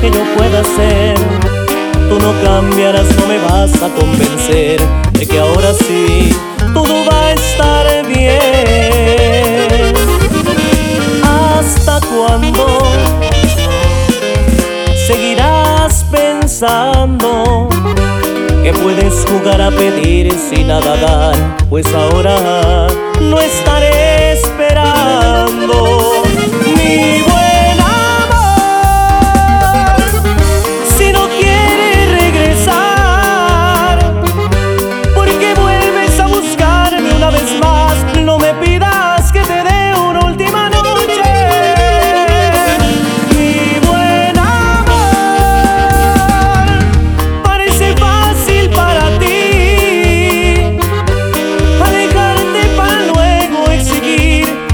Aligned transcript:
que 0.00 0.10
yo 0.10 0.24
pueda 0.36 0.60
hacer. 0.60 1.14
Tú 2.08 2.18
no 2.18 2.32
cambiarás, 2.42 3.06
no 3.16 3.26
me 3.26 3.38
vas 3.38 3.82
a 3.82 3.88
convencer 3.90 4.80
de 5.12 5.26
que 5.26 5.38
ahora 5.38 5.72
sí 5.74 6.34
todo 6.72 7.04
va 7.08 7.26
a 7.26 7.32
estar 7.32 8.06
bien. 8.06 8.34
¿Hasta 11.22 12.00
cuándo 12.00 12.66
seguirás 15.06 16.04
pensando 16.10 17.68
que 18.62 18.72
puedes 18.72 19.24
jugar 19.26 19.60
a 19.60 19.70
pedir 19.70 20.32
sin 20.32 20.68
nada 20.68 20.96
dar? 20.96 21.56
Pues 21.68 21.86
ahora 21.94 22.88
no 23.20 23.38
estaré 23.38 24.32
esperando. 24.32 25.99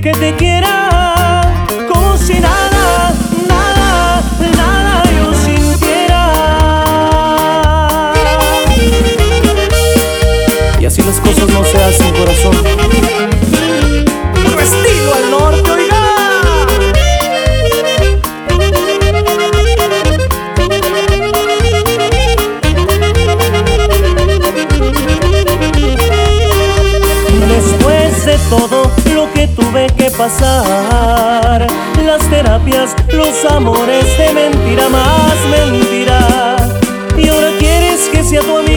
Que 0.00 0.12
te 0.12 0.34
quiera 0.36 1.66
como 1.92 2.16
si 2.16 2.38
nada, 2.38 3.12
nada, 3.48 4.22
nada 4.56 5.02
yo 5.10 5.34
sintiera. 5.34 6.22
Y 10.78 10.84
así 10.86 11.02
las 11.02 11.18
cosas 11.20 11.48
no 11.48 11.64
se 11.64 11.82
hacen, 11.82 12.14
corazón. 12.14 12.56
Puro 14.34 14.60
estilo 14.60 15.14
al 15.14 15.30
norte, 15.30 15.70
oiga. 15.70 16.04
Después 27.48 28.26
de 28.26 28.38
todo 28.48 29.07
tuve 29.58 29.86
que 29.96 30.10
pasar, 30.12 31.66
las 32.04 32.30
terapias, 32.30 32.94
los 33.12 33.44
amores 33.44 34.06
de 34.16 34.32
mentira 34.32 34.88
más 34.88 35.36
mentira. 35.50 36.56
Y 37.16 37.28
ahora 37.28 37.50
quieres 37.58 38.08
que 38.12 38.22
sea 38.22 38.40
tu 38.40 38.56
amigo, 38.56 38.67